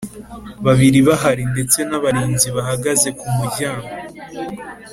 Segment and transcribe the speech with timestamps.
[0.65, 3.89] babiri bahari ndetse n’abarinzi bahagaze kumuryango